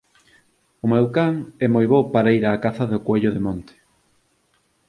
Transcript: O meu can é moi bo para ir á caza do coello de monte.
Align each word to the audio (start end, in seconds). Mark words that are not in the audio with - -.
O 0.83 0.85
meu 0.93 1.05
can 1.15 1.33
é 1.65 1.67
moi 1.75 1.85
bo 1.91 1.99
para 2.13 2.33
ir 2.37 2.43
á 2.49 2.51
caza 2.65 2.85
do 2.91 2.99
coello 3.05 3.31
de 3.35 3.41
monte. 3.47 3.73